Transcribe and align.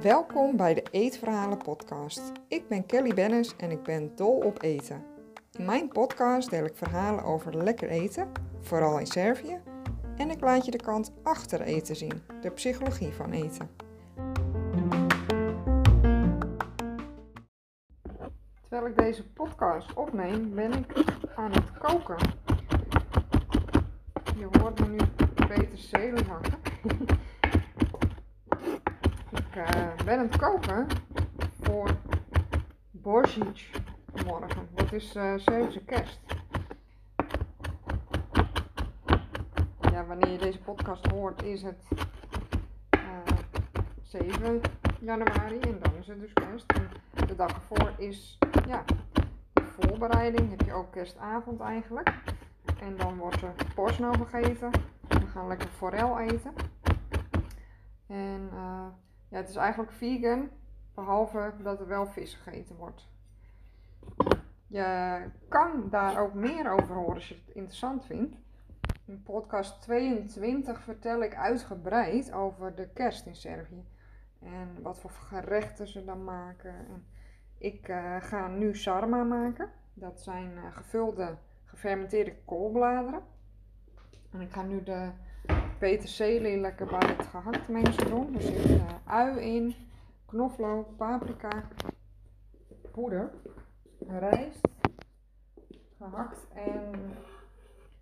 Welkom 0.00 0.56
bij 0.56 0.74
de 0.74 0.82
Eetverhalen 0.90 1.58
podcast. 1.58 2.32
Ik 2.48 2.68
ben 2.68 2.86
Kelly 2.86 3.14
Bennis 3.14 3.56
en 3.56 3.70
ik 3.70 3.82
ben 3.82 4.16
dol 4.16 4.36
op 4.36 4.62
eten. 4.62 5.04
In 5.52 5.64
mijn 5.64 5.88
podcast 5.88 6.50
deel 6.50 6.64
ik 6.64 6.76
verhalen 6.76 7.24
over 7.24 7.56
lekker 7.56 7.88
eten, 7.88 8.32
vooral 8.60 8.98
in 8.98 9.06
Servië, 9.06 9.60
en 10.16 10.30
ik 10.30 10.40
laat 10.40 10.64
je 10.64 10.70
de 10.70 10.82
kant 10.82 11.12
achter 11.22 11.60
eten 11.60 11.96
zien, 11.96 12.22
de 12.40 12.50
psychologie 12.50 13.12
van 13.12 13.32
eten. 13.32 13.70
Terwijl 18.68 18.86
ik 18.86 18.96
deze 18.96 19.32
podcast 19.32 19.94
opneem, 19.94 20.54
ben 20.54 20.72
ik 20.72 21.04
aan 21.34 21.52
het 21.52 21.78
koken. 21.78 22.41
Je 24.42 24.58
hoort 24.58 24.78
me 24.80 24.86
nu 24.86 24.98
peterselie 25.46 26.24
hakken. 26.24 26.58
ik 29.30 29.56
uh, 29.56 29.94
ben 30.04 30.18
aan 30.18 30.28
het 30.28 30.36
koken 30.36 30.86
voor 31.60 31.96
Borsjic 32.90 33.70
morgen. 34.26 34.68
Dat 34.74 34.92
is 34.92 35.16
uh, 35.16 35.32
Servische 35.36 35.84
kerst. 35.84 36.20
Ja, 39.80 40.06
wanneer 40.06 40.30
je 40.30 40.38
deze 40.38 40.58
podcast 40.58 41.06
hoort 41.06 41.42
is 41.42 41.62
het 41.62 41.84
uh, 42.96 43.36
7 44.02 44.60
januari 45.00 45.58
en 45.60 45.78
dan 45.80 45.94
is 46.00 46.06
het 46.06 46.20
dus 46.20 46.32
kerst. 46.32 46.72
En 46.72 47.26
de 47.26 47.36
dag 47.36 47.50
ervoor 47.50 47.92
is 47.96 48.38
ja, 48.66 48.84
de 49.52 49.62
voorbereiding. 49.80 50.50
Heb 50.50 50.60
je 50.60 50.72
ook 50.72 50.92
kerstavond 50.92 51.60
eigenlijk. 51.60 52.12
En 52.82 52.96
dan 52.96 53.16
wordt 53.16 53.42
er 53.42 53.54
porno 53.74 54.12
gegeten. 54.12 54.70
We 55.08 55.26
gaan 55.26 55.46
lekker 55.46 55.68
forel 55.68 56.18
eten. 56.18 56.52
En 58.06 58.48
uh, 58.52 58.86
ja, 59.28 59.36
het 59.36 59.48
is 59.48 59.56
eigenlijk 59.56 59.92
vegan, 59.92 60.50
behalve 60.94 61.52
dat 61.62 61.80
er 61.80 61.86
wel 61.86 62.06
vis 62.06 62.34
gegeten 62.34 62.76
wordt. 62.76 63.08
Je 64.66 65.22
kan 65.48 65.88
daar 65.90 66.20
ook 66.20 66.34
meer 66.34 66.70
over 66.70 66.94
horen 66.94 67.14
als 67.14 67.28
je 67.28 67.34
het 67.34 67.54
interessant 67.54 68.04
vindt. 68.04 68.36
In 69.04 69.22
podcast 69.22 69.82
22 69.82 70.82
vertel 70.82 71.22
ik 71.22 71.34
uitgebreid 71.34 72.32
over 72.32 72.74
de 72.74 72.88
kerst 72.88 73.26
in 73.26 73.36
Servië. 73.36 73.84
En 74.38 74.82
wat 74.82 75.00
voor 75.00 75.10
gerechten 75.10 75.88
ze 75.88 76.04
dan 76.04 76.24
maken. 76.24 76.74
En 76.74 77.06
ik 77.58 77.88
uh, 77.88 78.16
ga 78.20 78.48
nu 78.48 78.76
sarma 78.76 79.22
maken. 79.22 79.70
Dat 79.94 80.20
zijn 80.20 80.52
uh, 80.52 80.76
gevulde 80.76 81.36
gefermenteerde 81.72 82.34
koolbladeren. 82.44 83.22
En 84.30 84.40
ik 84.40 84.52
ga 84.52 84.62
nu 84.62 84.82
de 84.82 85.10
peterselie 85.78 86.56
lekker 86.56 86.86
bij 86.86 87.08
het 87.16 87.26
gehakt 87.26 87.68
mengsel 87.68 88.08
doen. 88.08 88.34
Er 88.34 88.42
zit 88.42 88.68
uh, 88.68 88.86
ui 89.04 89.40
in, 89.40 89.74
knoflook, 90.26 90.96
paprika, 90.96 91.68
poeder, 92.90 93.32
rijst, 94.08 94.68
gehakt 95.96 96.48
en 96.54 97.14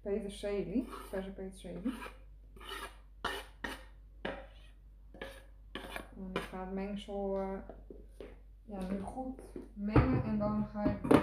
peterselie, 0.02 0.88
verse 1.08 1.30
peterselie. 1.30 1.94
En 6.16 6.30
ik 6.32 6.42
ga 6.42 6.60
het 6.60 6.72
mengsel 6.72 7.40
uh, 7.40 7.58
ja, 8.64 8.78
nu 8.90 9.00
goed 9.00 9.40
mengen 9.72 10.24
en 10.24 10.38
dan 10.38 10.66
ga 10.72 10.84
ik 10.84 11.22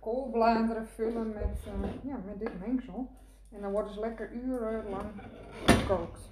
koolbladeren 0.00 0.86
vullen 0.86 1.32
met, 1.32 1.66
uh, 1.66 2.02
ja, 2.02 2.16
met 2.24 2.38
dit 2.38 2.60
mengsel. 2.60 3.08
En 3.50 3.60
dan 3.60 3.72
worden 3.72 3.92
ze 3.92 4.00
lekker 4.00 4.32
urenlang 4.32 5.10
gekookt. 5.66 6.28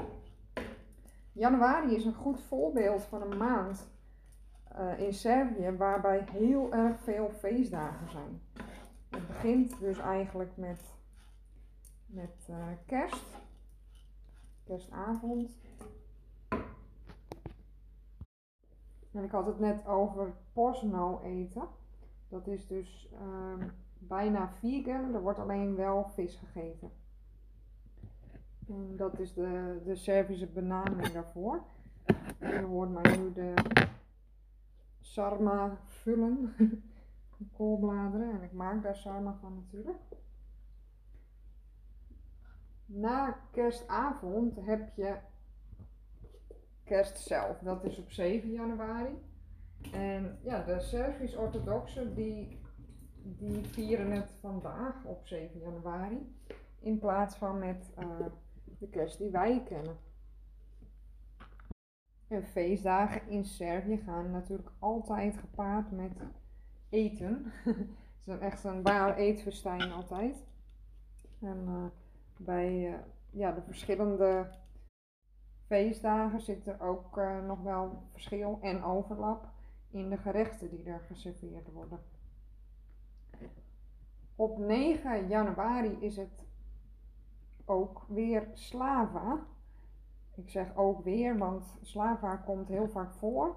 Januari 1.32 1.94
is 1.94 2.04
een 2.04 2.14
goed 2.14 2.40
voorbeeld 2.40 3.02
van 3.02 3.22
een 3.22 3.36
maand 3.36 3.88
uh, 4.78 4.98
in 4.98 5.12
Servië 5.12 5.70
waarbij 5.70 6.24
heel 6.30 6.72
erg 6.72 7.00
veel 7.00 7.30
feestdagen 7.30 8.10
zijn. 8.10 8.40
Het 9.10 9.26
begint 9.26 9.78
dus 9.78 9.98
eigenlijk 9.98 10.56
met, 10.56 10.80
met 12.06 12.46
uh, 12.50 12.66
kerst, 12.86 13.36
kerstavond. 14.64 15.56
En 19.12 19.24
ik 19.24 19.30
had 19.30 19.46
het 19.46 19.58
net 19.58 19.86
over 19.86 20.34
posno 20.52 21.20
eten. 21.22 21.68
Dat 22.34 22.46
is 22.46 22.66
dus 22.66 23.08
uh, 23.12 23.66
bijna 23.98 24.48
vegan, 24.48 25.14
er 25.14 25.20
wordt 25.20 25.38
alleen 25.38 25.74
wel 25.74 26.08
vis 26.08 26.36
gegeten. 26.36 26.90
En 28.68 28.96
dat 28.96 29.18
is 29.18 29.32
de, 29.32 29.80
de 29.84 29.96
Servische 29.96 30.46
benaming 30.46 31.06
daarvoor. 31.06 31.62
En 32.38 32.60
je 32.60 32.66
hoort 32.66 32.90
mij 32.90 33.16
nu 33.16 33.32
de 33.32 33.54
sarma 35.00 35.78
vullen. 35.86 36.54
koolbladeren. 37.56 38.30
En 38.30 38.42
ik 38.42 38.52
maak 38.52 38.82
daar 38.82 38.96
sarma 38.96 39.36
van 39.40 39.54
natuurlijk. 39.54 40.02
Na 42.86 43.38
kerstavond 43.50 44.56
heb 44.60 44.96
je 44.96 45.16
kerst 46.84 47.18
zelf. 47.18 47.58
Dat 47.58 47.84
is 47.84 47.98
op 47.98 48.10
7 48.10 48.50
januari. 48.50 49.18
En 49.92 50.38
ja, 50.42 50.62
de 50.62 50.80
Servisch-orthodoxen 50.80 52.14
die, 52.14 52.60
die 53.22 53.64
vieren 53.64 54.10
het 54.10 54.30
vandaag 54.40 55.04
op 55.04 55.26
7 55.26 55.60
januari. 55.60 56.36
In 56.80 56.98
plaats 56.98 57.36
van 57.36 57.58
met 57.58 57.92
uh, 57.98 58.26
de 58.78 58.88
kerst 58.88 59.18
die 59.18 59.30
wij 59.30 59.62
kennen. 59.68 59.96
En 62.28 62.44
feestdagen 62.44 63.28
in 63.28 63.44
Servië 63.44 63.96
gaan 63.96 64.30
natuurlijk 64.30 64.70
altijd 64.78 65.36
gepaard 65.36 65.90
met 65.90 66.12
eten. 66.88 67.52
Het 68.24 68.34
is 68.34 68.38
echt 68.38 68.64
een 68.64 68.82
waar 68.82 69.16
eetfestijn 69.16 69.92
altijd. 69.92 70.44
En 71.40 71.64
uh, 71.68 71.84
bij 72.36 72.90
uh, 72.90 72.94
ja, 73.30 73.52
de 73.52 73.62
verschillende 73.62 74.50
feestdagen 75.66 76.40
zit 76.40 76.66
er 76.66 76.80
ook 76.80 77.20
nog 77.46 77.62
wel 77.62 78.02
verschil 78.12 78.58
en 78.62 78.82
overlap 78.82 79.53
in 79.94 80.10
de 80.10 80.16
gerechten 80.16 80.70
die 80.70 80.84
er 80.84 81.00
geserveerd 81.00 81.72
worden. 81.72 82.00
Op 84.36 84.58
9 84.58 85.28
januari 85.28 85.96
is 86.00 86.16
het 86.16 86.44
ook 87.64 88.02
weer 88.08 88.48
Slava. 88.52 89.46
Ik 90.34 90.50
zeg 90.50 90.76
ook 90.76 91.04
weer, 91.04 91.38
want 91.38 91.64
Slava 91.82 92.36
komt 92.36 92.68
heel 92.68 92.88
vaak 92.88 93.14
voor. 93.14 93.56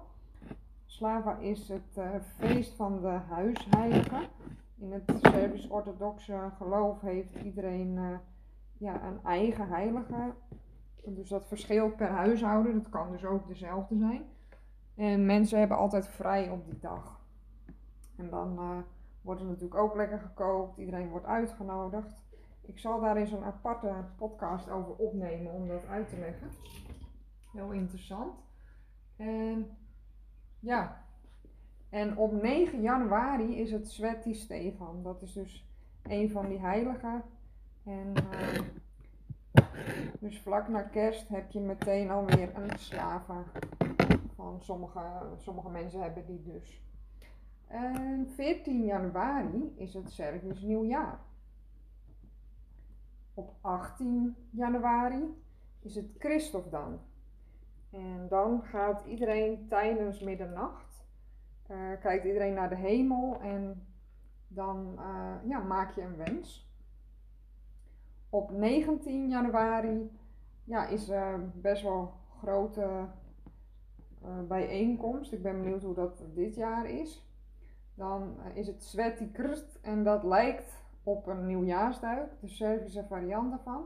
Slava 0.86 1.36
is 1.36 1.68
het 1.68 1.96
uh, 1.98 2.14
feest 2.36 2.74
van 2.74 3.00
de 3.00 3.20
huisheilige. 3.28 4.28
In 4.76 4.92
het 4.92 5.12
Servisch-orthodoxe 5.22 6.50
geloof 6.56 7.00
heeft 7.00 7.34
iedereen 7.34 7.96
uh, 7.96 8.18
ja, 8.78 9.02
een 9.02 9.24
eigen 9.24 9.68
heilige. 9.68 10.34
Dus 11.04 11.28
dat 11.28 11.46
verschilt 11.46 11.96
per 11.96 12.08
huishouden. 12.08 12.74
Dat 12.74 12.88
kan 12.88 13.10
dus 13.10 13.24
ook 13.24 13.48
dezelfde 13.48 13.96
zijn. 13.96 14.22
En 14.98 15.26
mensen 15.26 15.58
hebben 15.58 15.76
altijd 15.76 16.08
vrij 16.08 16.50
op 16.50 16.64
die 16.64 16.78
dag. 16.80 17.20
En 18.16 18.30
dan 18.30 18.52
uh, 18.58 18.78
wordt 19.22 19.40
er 19.40 19.46
natuurlijk 19.46 19.80
ook 19.80 19.96
lekker 19.96 20.18
gekookt. 20.18 20.78
Iedereen 20.78 21.08
wordt 21.08 21.26
uitgenodigd. 21.26 22.22
Ik 22.60 22.78
zal 22.78 23.00
daar 23.00 23.16
eens 23.16 23.32
een 23.32 23.44
aparte 23.44 23.94
podcast 24.16 24.70
over 24.70 24.94
opnemen 24.94 25.52
om 25.52 25.68
dat 25.68 25.86
uit 25.86 26.08
te 26.08 26.18
leggen. 26.18 26.48
Heel 27.52 27.70
interessant. 27.70 28.32
En 29.16 29.76
ja, 30.60 31.04
en 31.88 32.16
op 32.16 32.42
9 32.42 32.80
januari 32.80 33.60
is 33.60 33.70
het 33.70 33.90
Sveti 33.90 34.34
Stefan. 34.34 35.02
Dat 35.02 35.22
is 35.22 35.32
dus 35.32 35.68
een 36.02 36.30
van 36.30 36.48
die 36.48 36.60
heiligen. 36.60 37.22
En 37.84 38.12
uh, 38.32 38.60
dus 40.20 40.40
vlak 40.40 40.68
na 40.68 40.82
kerst 40.82 41.28
heb 41.28 41.50
je 41.50 41.60
meteen 41.60 42.10
alweer 42.10 42.50
een 42.54 42.78
slava. 42.78 43.44
Van 44.38 44.62
sommige, 44.62 45.00
sommige 45.36 45.68
mensen 45.68 46.02
hebben 46.02 46.26
die 46.26 46.42
dus. 46.42 46.82
En 47.66 48.28
14 48.28 48.84
januari 48.84 49.74
is 49.76 49.94
het 49.94 50.10
Servisch 50.10 50.60
nieuwjaar. 50.60 51.20
Op 53.34 53.54
18 53.60 54.36
januari 54.50 55.42
is 55.80 55.94
het 55.94 56.10
Christofdan. 56.18 57.00
En 57.90 58.26
dan 58.28 58.62
gaat 58.62 59.04
iedereen 59.04 59.68
tijdens 59.68 60.20
middernacht, 60.20 61.06
uh, 61.70 62.00
kijkt 62.00 62.24
iedereen 62.24 62.54
naar 62.54 62.68
de 62.68 62.76
hemel 62.76 63.40
en 63.40 63.86
dan 64.48 64.94
uh, 64.98 65.34
ja, 65.44 65.58
maak 65.58 65.94
je 65.94 66.02
een 66.02 66.16
wens. 66.16 66.70
Op 68.30 68.50
19 68.50 69.28
januari 69.28 70.10
ja, 70.64 70.86
is 70.86 71.08
er 71.08 71.50
best 71.54 71.82
wel 71.82 72.12
grote 72.40 72.80
uh, 72.80 73.02
bijeenkomst. 74.48 75.32
Ik 75.32 75.42
ben 75.42 75.62
benieuwd 75.62 75.82
hoe 75.82 75.94
dat 75.94 76.24
dit 76.34 76.54
jaar 76.54 76.90
is. 76.90 77.26
Dan 77.94 78.36
is 78.54 78.66
het 78.66 78.82
Sveti 78.82 79.30
Krst 79.30 79.78
en 79.82 80.04
dat 80.04 80.24
lijkt 80.24 80.82
op 81.02 81.26
een 81.26 81.46
nieuwjaarsduik, 81.46 82.40
de 82.40 82.48
Servische 82.48 83.04
variant 83.04 83.50
daarvan. 83.50 83.84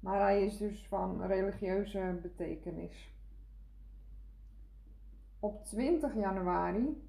Maar 0.00 0.20
hij 0.20 0.44
is 0.44 0.56
dus 0.56 0.86
van 0.88 1.22
religieuze 1.22 2.18
betekenis. 2.22 3.16
Op 5.40 5.64
20 5.64 6.14
januari 6.14 7.08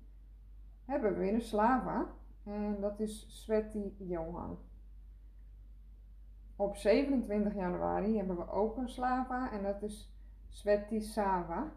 hebben 0.85 1.13
we 1.13 1.19
weer 1.19 1.33
een 1.33 1.41
slava. 1.41 2.07
En 2.43 2.77
dat 2.79 2.99
is 2.99 3.25
Sveti 3.43 3.95
Johan. 3.97 4.57
Op 6.55 6.75
27 6.75 7.53
januari 7.53 8.17
hebben 8.17 8.37
we 8.37 8.51
ook 8.51 8.77
een 8.77 8.89
slava 8.89 9.51
en 9.51 9.63
dat 9.63 9.81
is 9.81 10.13
Sveti 10.49 11.01
Sava. 11.01 11.71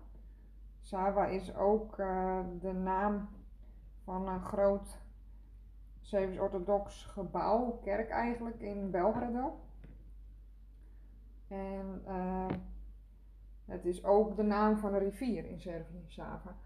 Sava 0.82 1.26
is 1.26 1.54
ook 1.54 1.98
uh, 1.98 2.40
de 2.60 2.72
naam 2.72 3.28
van 4.04 4.28
een 4.28 4.40
groot 4.40 5.00
Servisch-orthodox 6.00 7.04
gebouw, 7.04 7.80
kerk 7.82 8.10
eigenlijk, 8.10 8.60
in 8.60 8.90
Belgrado. 8.90 9.60
En 11.48 12.02
uh, 12.06 12.46
het 13.64 13.84
is 13.84 14.04
ook 14.04 14.36
de 14.36 14.42
naam 14.42 14.78
van 14.78 14.94
een 14.94 15.00
rivier 15.00 15.44
in 15.44 15.60
Servië, 15.60 16.04
Sava. 16.06 16.56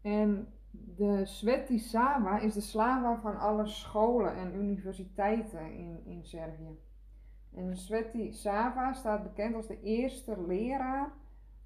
En 0.00 0.52
de 0.70 1.24
Sveti 1.24 1.78
Sava 1.78 2.38
is 2.38 2.54
de 2.54 2.60
slava 2.60 3.20
van 3.20 3.38
alle 3.38 3.66
scholen 3.66 4.36
en 4.36 4.54
universiteiten 4.54 5.72
in, 5.72 6.02
in 6.04 6.24
Servië. 6.24 6.78
En 7.54 7.76
Sveti 7.76 8.32
Sava 8.32 8.92
staat 8.92 9.22
bekend 9.22 9.54
als 9.54 9.66
de 9.66 9.80
eerste 9.80 10.42
leraar 10.46 11.12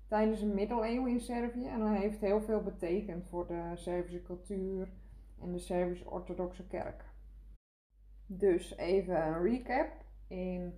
tijdens 0.06 0.40
de 0.40 0.46
middeleeuwen 0.46 1.10
in 1.10 1.20
Servië. 1.20 1.66
En 1.66 1.80
hij 1.80 1.98
heeft 1.98 2.20
heel 2.20 2.40
veel 2.40 2.62
betekend 2.62 3.26
voor 3.28 3.46
de 3.46 3.72
Servische 3.74 4.22
cultuur 4.22 4.88
en 5.40 5.52
de 5.52 5.58
Servische 5.58 6.10
orthodoxe 6.10 6.66
kerk. 6.66 7.04
Dus 8.26 8.76
even 8.76 9.26
een 9.26 9.42
recap. 9.42 9.90
In 10.26 10.74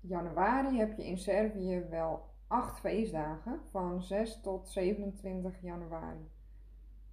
januari 0.00 0.78
heb 0.78 0.96
je 0.96 1.06
in 1.06 1.18
Servië 1.18 1.86
wel 1.90 2.28
acht 2.46 2.78
feestdagen 2.78 3.60
van 3.70 4.02
6 4.02 4.40
tot 4.40 4.68
27 4.68 5.60
januari. 5.60 6.30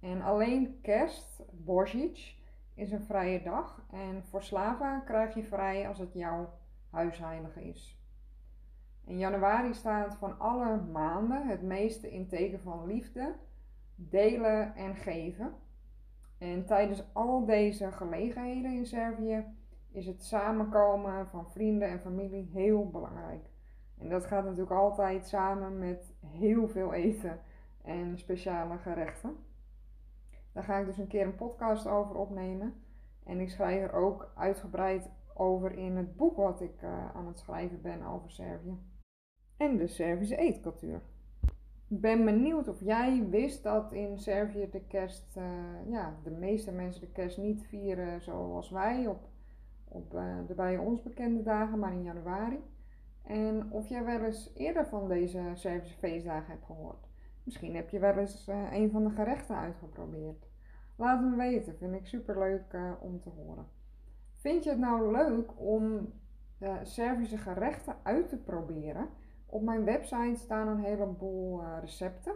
En 0.00 0.22
alleen 0.22 0.80
kerst, 0.80 1.42
Božić, 1.64 2.36
is 2.74 2.92
een 2.92 3.02
vrije 3.02 3.42
dag. 3.42 3.86
En 3.90 4.24
voor 4.24 4.42
Slava 4.42 4.98
krijg 4.98 5.34
je 5.34 5.44
vrij 5.44 5.88
als 5.88 5.98
het 5.98 6.12
jouw 6.12 6.50
huisheilige 6.90 7.64
is. 7.64 7.98
In 9.04 9.18
januari 9.18 9.74
staat 9.74 10.16
van 10.16 10.38
alle 10.38 10.80
maanden 10.92 11.48
het 11.48 11.62
meeste 11.62 12.10
in 12.10 12.28
teken 12.28 12.60
van 12.60 12.86
liefde, 12.86 13.34
delen 13.94 14.74
en 14.74 14.94
geven. 14.94 15.54
En 16.38 16.66
tijdens 16.66 17.04
al 17.12 17.44
deze 17.44 17.92
gelegenheden 17.92 18.72
in 18.72 18.86
Servië 18.86 19.44
is 19.90 20.06
het 20.06 20.22
samenkomen 20.24 21.26
van 21.26 21.50
vrienden 21.50 21.88
en 21.88 22.00
familie 22.00 22.50
heel 22.52 22.90
belangrijk. 22.90 23.46
En 23.98 24.08
dat 24.08 24.26
gaat 24.26 24.44
natuurlijk 24.44 24.70
altijd 24.70 25.26
samen 25.26 25.78
met 25.78 26.14
heel 26.26 26.68
veel 26.68 26.92
eten 26.92 27.40
en 27.82 28.18
speciale 28.18 28.78
gerechten. 28.78 29.36
Daar 30.52 30.64
ga 30.64 30.76
ik 30.76 30.86
dus 30.86 30.98
een 30.98 31.06
keer 31.06 31.26
een 31.26 31.36
podcast 31.36 31.86
over 31.86 32.16
opnemen. 32.16 32.82
En 33.24 33.40
ik 33.40 33.50
schrijf 33.50 33.82
er 33.82 33.92
ook 33.92 34.32
uitgebreid 34.34 35.10
over 35.38 35.72
in 35.72 35.96
het 35.96 36.16
boek 36.16 36.36
wat 36.36 36.60
ik 36.60 36.82
uh, 36.82 37.14
aan 37.14 37.26
het 37.26 37.38
schrijven 37.38 37.82
ben 37.82 38.02
over 38.02 38.30
Servië. 38.30 38.78
En 39.56 39.76
de 39.76 39.86
Servische 39.86 40.36
eetcultuur. 40.36 41.02
Ik 41.88 42.00
ben 42.00 42.24
benieuwd 42.24 42.68
of 42.68 42.80
jij 42.80 43.26
wist 43.28 43.62
dat 43.62 43.92
in 43.92 44.18
Servië 44.18 44.68
de 44.70 44.80
kerst, 44.80 45.36
uh, 45.36 45.44
ja, 45.90 46.16
de 46.22 46.30
meeste 46.30 46.72
mensen 46.72 47.00
de 47.00 47.12
kerst 47.12 47.38
niet 47.38 47.62
vieren 47.66 48.22
zoals 48.22 48.70
wij 48.70 49.06
op, 49.06 49.28
op 49.88 50.14
uh, 50.14 50.36
de 50.46 50.54
bij 50.54 50.78
ons 50.78 51.02
bekende 51.02 51.42
dagen, 51.42 51.78
maar 51.78 51.92
in 51.92 52.02
januari. 52.02 52.60
En 53.22 53.70
of 53.70 53.88
jij 53.88 54.04
wel 54.04 54.24
eens 54.24 54.52
eerder 54.54 54.86
van 54.86 55.08
deze 55.08 55.50
Servische 55.54 55.98
feestdagen 55.98 56.50
hebt 56.50 56.64
gehoord. 56.64 57.08
Misschien 57.44 57.74
heb 57.74 57.90
je 57.90 57.98
wel 57.98 58.16
eens 58.16 58.46
een 58.72 58.90
van 58.90 59.04
de 59.04 59.10
gerechten 59.10 59.56
uitgeprobeerd. 59.56 60.46
Laat 60.96 61.20
me 61.20 61.36
weten, 61.36 61.76
vind 61.76 61.94
ik 61.94 62.06
super 62.06 62.38
leuk 62.38 62.76
om 63.00 63.20
te 63.20 63.28
horen. 63.28 63.66
Vind 64.38 64.64
je 64.64 64.70
het 64.70 64.78
nou 64.78 65.12
leuk 65.12 65.50
om 65.56 66.12
de 66.58 66.78
Servische 66.82 67.38
gerechten 67.38 67.96
uit 68.02 68.28
te 68.28 68.36
proberen? 68.36 69.08
Op 69.46 69.62
mijn 69.62 69.84
website 69.84 70.38
staan 70.38 70.68
een 70.68 70.84
heleboel 70.84 71.62
uh, 71.62 71.76
recepten 71.80 72.34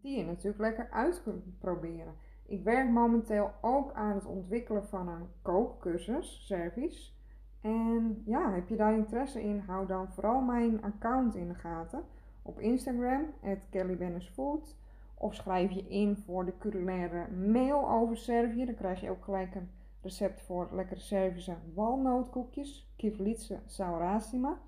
die 0.00 0.18
je 0.18 0.24
natuurlijk 0.24 0.58
lekker 0.58 0.90
uit 0.90 1.22
kunt 1.22 1.58
proberen. 1.58 2.14
Ik 2.46 2.64
werk 2.64 2.90
momenteel 2.90 3.50
ook 3.60 3.92
aan 3.92 4.14
het 4.14 4.26
ontwikkelen 4.26 4.86
van 4.86 5.08
een 5.08 5.28
kookcursus, 5.42 6.46
Service. 6.46 7.12
En 7.60 8.22
ja, 8.26 8.52
heb 8.52 8.68
je 8.68 8.76
daar 8.76 8.94
interesse 8.94 9.42
in, 9.42 9.58
hou 9.58 9.86
dan 9.86 10.12
vooral 10.12 10.40
mijn 10.40 10.82
account 10.82 11.34
in 11.34 11.48
de 11.48 11.54
gaten. 11.54 12.04
Op 12.42 12.58
Instagram, 12.58 13.24
@kellybennisfood. 13.70 14.76
Of 15.14 15.34
schrijf 15.34 15.70
je 15.70 15.88
in 15.88 16.16
voor 16.16 16.44
de 16.44 16.58
culinaire 16.58 17.30
mail 17.30 17.88
over 17.88 18.16
Servië. 18.16 18.64
Dan 18.64 18.74
krijg 18.74 19.00
je 19.00 19.10
ook 19.10 19.24
gelijk 19.24 19.54
een 19.54 19.70
recept 20.02 20.42
voor 20.42 20.68
lekkere 20.72 21.00
Servische 21.00 21.56
walnootkoekjes. 21.74 22.92
Kivlitse 22.96 23.58
saurasima. 23.66 24.58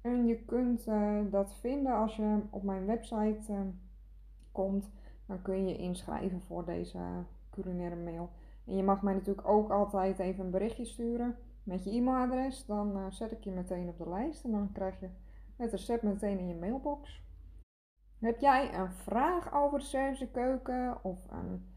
En 0.00 0.26
je 0.26 0.44
kunt 0.44 0.86
uh, 0.86 1.20
dat 1.30 1.54
vinden 1.54 1.92
als 1.92 2.16
je 2.16 2.40
op 2.50 2.62
mijn 2.62 2.86
website 2.86 3.52
uh, 3.52 3.60
komt. 4.52 4.90
Dan 5.26 5.42
kun 5.42 5.68
je 5.68 5.76
inschrijven 5.76 6.40
voor 6.40 6.64
deze 6.64 6.98
culinaire 7.50 7.96
mail. 7.96 8.30
En 8.64 8.76
je 8.76 8.82
mag 8.82 9.02
mij 9.02 9.14
natuurlijk 9.14 9.48
ook 9.48 9.70
altijd 9.70 10.18
even 10.18 10.44
een 10.44 10.50
berichtje 10.50 10.84
sturen 10.84 11.36
met 11.62 11.84
je 11.84 11.90
e-mailadres. 11.90 12.66
Dan 12.66 12.96
uh, 12.96 13.06
zet 13.10 13.32
ik 13.32 13.44
je 13.44 13.50
meteen 13.50 13.88
op 13.88 13.98
de 13.98 14.08
lijst 14.08 14.44
en 14.44 14.50
dan 14.50 14.72
krijg 14.72 15.00
je 15.00 15.08
het 15.56 15.70
recept 15.70 16.02
meteen 16.02 16.38
in 16.38 16.48
je 16.48 16.54
mailbox. 16.54 17.24
Heb 18.18 18.40
jij 18.40 18.74
een 18.74 18.92
vraag 18.92 19.54
over 19.54 19.78
de 19.78 19.84
Servische 19.84 20.30
keuken? 20.30 21.04
Of, 21.04 21.18
een, 21.30 21.75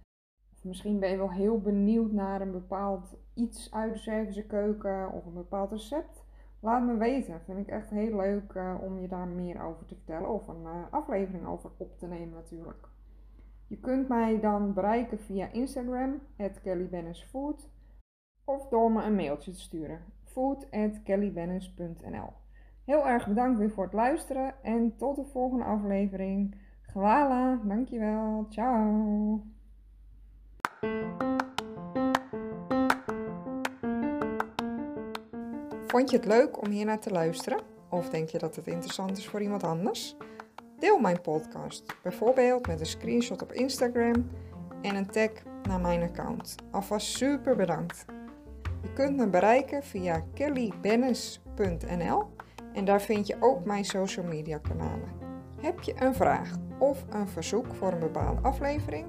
of 0.59 0.65
misschien 0.65 0.99
ben 0.99 1.09
je 1.09 1.17
wel 1.17 1.31
heel 1.31 1.61
benieuwd 1.61 2.11
naar 2.11 2.41
een 2.41 2.51
bepaald 2.51 3.17
iets 3.33 3.73
uit 3.73 3.93
de 3.93 3.99
Servische 3.99 4.45
keuken 4.45 5.11
of 5.11 5.25
een 5.25 5.33
bepaald 5.33 5.71
recept? 5.71 6.23
Laat 6.59 6.85
me 6.85 6.97
weten. 6.97 7.41
Vind 7.45 7.59
ik 7.59 7.67
echt 7.67 7.89
heel 7.89 8.15
leuk 8.15 8.53
uh, 8.53 8.75
om 8.81 8.99
je 8.99 9.07
daar 9.07 9.27
meer 9.27 9.61
over 9.61 9.85
te 9.85 9.95
vertellen. 9.95 10.29
Of 10.29 10.47
een 10.47 10.63
uh, 10.63 10.83
aflevering 10.91 11.47
over 11.47 11.71
op 11.77 11.97
te 11.97 12.07
nemen 12.07 12.33
natuurlijk. 12.33 12.87
Je 13.67 13.79
kunt 13.79 14.07
mij 14.07 14.39
dan 14.39 14.73
bereiken 14.73 15.19
via 15.19 15.51
Instagram, 15.51 16.21
kellybennisfood. 16.63 17.69
Of 18.43 18.67
door 18.67 18.91
me 18.91 19.03
een 19.03 19.15
mailtje 19.15 19.51
te 19.51 19.59
sturen, 19.59 19.99
food.kellybennis.nl 20.23 22.33
Heel 22.85 23.07
erg 23.07 23.27
bedankt 23.27 23.59
weer 23.59 23.71
voor 23.71 23.83
het 23.83 23.93
luisteren 23.93 24.63
en 24.63 24.95
tot 24.97 25.15
de 25.15 25.25
volgende 25.25 25.63
aflevering. 25.63 26.55
Gwala, 26.81 27.59
dankjewel. 27.63 28.45
Ciao. 28.49 29.57
Vond 35.87 36.09
je 36.09 36.17
het 36.17 36.25
leuk 36.25 36.61
om 36.61 36.69
hier 36.69 36.85
naar 36.85 36.99
te 36.99 37.09
luisteren? 37.09 37.59
Of 37.89 38.09
denk 38.09 38.29
je 38.29 38.37
dat 38.37 38.55
het 38.55 38.67
interessant 38.67 39.17
is 39.17 39.27
voor 39.27 39.41
iemand 39.41 39.63
anders? 39.63 40.15
Deel 40.79 40.99
mijn 40.99 41.21
podcast, 41.21 41.95
bijvoorbeeld 42.03 42.67
met 42.67 42.79
een 42.79 42.85
screenshot 42.85 43.41
op 43.41 43.51
Instagram 43.51 44.29
en 44.81 44.95
een 44.95 45.11
tag 45.11 45.29
naar 45.63 45.79
mijn 45.79 46.01
account. 46.01 46.55
Alvast 46.71 47.07
super 47.07 47.55
bedankt. 47.55 48.05
Je 48.81 48.93
kunt 48.93 49.17
me 49.17 49.27
bereiken 49.27 49.83
via 49.83 50.23
kellybennis.nl 50.33 52.23
en 52.73 52.85
daar 52.85 53.01
vind 53.01 53.27
je 53.27 53.37
ook 53.39 53.65
mijn 53.65 53.85
social 53.85 54.25
media 54.25 54.57
kanalen. 54.57 55.09
Heb 55.61 55.81
je 55.81 55.93
een 55.99 56.15
vraag 56.15 56.51
of 56.79 57.05
een 57.09 57.27
verzoek 57.27 57.75
voor 57.75 57.91
een 57.91 57.99
bepaalde 57.99 58.41
aflevering? 58.41 59.05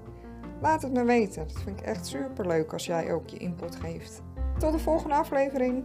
Laat 0.60 0.82
het 0.82 0.92
me 0.92 1.04
weten. 1.04 1.48
Dat 1.48 1.62
vind 1.62 1.80
ik 1.80 1.86
echt 1.86 2.06
super 2.06 2.46
leuk 2.46 2.72
als 2.72 2.86
jij 2.86 3.12
ook 3.12 3.28
je 3.28 3.36
input 3.36 3.76
geeft. 3.76 4.22
Tot 4.58 4.72
de 4.72 4.78
volgende 4.78 5.14
aflevering. 5.14 5.84